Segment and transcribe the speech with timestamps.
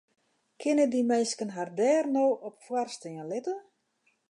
[0.61, 3.55] Kinne dy minsken har dêr no op foarstean litte?